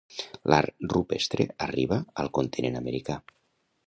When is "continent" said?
2.39-2.79